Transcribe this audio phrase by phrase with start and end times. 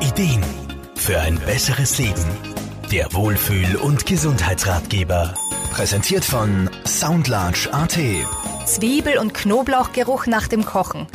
[0.00, 0.42] Ideen
[0.96, 2.24] für ein besseres Leben.
[2.90, 5.34] Der Wohlfühl- und Gesundheitsratgeber.
[5.72, 7.98] Präsentiert von Soundlarge AT.
[8.64, 11.06] Zwiebel- und Knoblauchgeruch nach dem Kochen.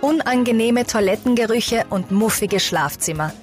[0.00, 3.34] Unangenehme Toilettengerüche und muffige Schlafzimmer.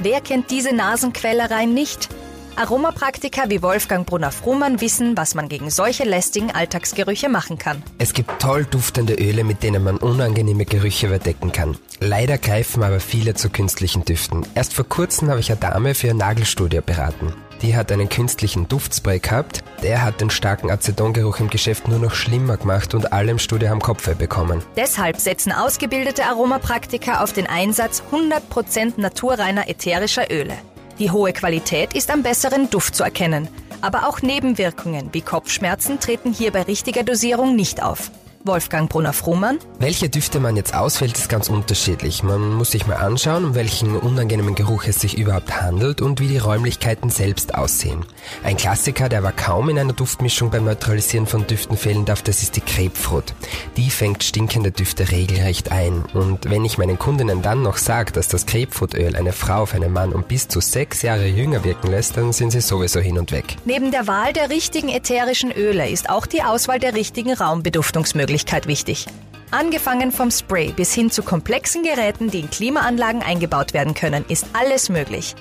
[0.00, 2.08] Wer kennt diese Nasenquälerei nicht?
[2.56, 7.82] Aromapraktiker wie Wolfgang Brunner-Frumann wissen, was man gegen solche lästigen Alltagsgerüche machen kann.
[7.98, 11.76] Es gibt toll duftende Öle, mit denen man unangenehme Gerüche überdecken kann.
[12.00, 14.46] Leider greifen aber viele zu künstlichen Düften.
[14.54, 17.34] Erst vor kurzem habe ich eine Dame für ihr Nagelstudio beraten.
[17.62, 19.64] Die hat einen künstlichen Duftspray gehabt.
[19.82, 23.70] Der hat den starken Acetongeruch im Geschäft nur noch schlimmer gemacht und alle im Studio
[23.70, 24.62] haben Kopfweh bekommen.
[24.76, 30.54] Deshalb setzen ausgebildete Aromapraktiker auf den Einsatz 100% naturreiner ätherischer Öle.
[30.98, 33.48] Die hohe Qualität ist am besseren Duft zu erkennen,
[33.80, 38.10] aber auch Nebenwirkungen wie Kopfschmerzen treten hier bei richtiger Dosierung nicht auf.
[38.46, 39.58] Wolfgang Brunner-Frumann.
[39.78, 42.22] Welche Düfte man jetzt auswählt, ist ganz unterschiedlich.
[42.22, 46.28] Man muss sich mal anschauen, um welchen unangenehmen Geruch es sich überhaupt handelt und wie
[46.28, 48.04] die Räumlichkeiten selbst aussehen.
[48.42, 52.42] Ein Klassiker, der aber kaum in einer Duftmischung beim Neutralisieren von Düften fehlen darf, das
[52.42, 53.32] ist die Grapefruit.
[53.78, 56.04] Die fängt stinkende Düfte regelrecht ein.
[56.12, 59.92] Und wenn ich meinen Kundinnen dann noch sage, dass das Grapefruitöl eine Frau auf einen
[59.92, 63.32] Mann um bis zu sechs Jahre jünger wirken lässt, dann sind sie sowieso hin und
[63.32, 63.56] weg.
[63.64, 67.32] Neben der Wahl der richtigen ätherischen Öle ist auch die Auswahl der richtigen
[68.34, 69.06] Raumbeduftungsmöglichkeit wichtig.
[69.50, 74.46] Angefangen vom Spray bis hin zu komplexen Geräten, die in Klimaanlagen eingebaut werden können, ist
[74.52, 75.36] alles möglich.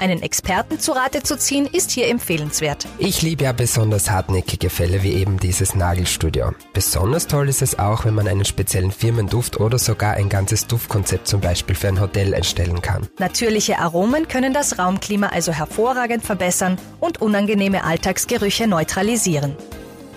[0.00, 2.86] Einen Experten zu Rate zu ziehen, ist hier empfehlenswert.
[2.98, 6.52] Ich liebe ja besonders hartnäckige Fälle wie eben dieses Nagelstudio.
[6.72, 11.26] Besonders toll ist es auch, wenn man einen speziellen Firmenduft oder sogar ein ganzes Duftkonzept
[11.26, 13.08] zum Beispiel für ein Hotel erstellen kann.
[13.18, 19.56] Natürliche Aromen können das Raumklima also hervorragend verbessern und unangenehme Alltagsgerüche neutralisieren.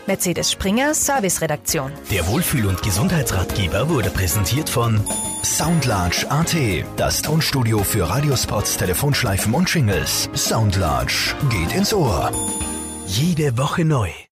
[0.07, 1.91] Mercedes Springer Service Redaktion.
[2.09, 4.99] Der Wohlfühl- und Gesundheitsratgeber wurde präsentiert von
[5.43, 6.55] Soundlarge AT,
[6.97, 10.29] das Tonstudio für Radiospots, Telefonschleifen und Jingles.
[10.33, 12.31] Soundlarge geht ins Ohr.
[13.07, 14.09] Jede Woche neu.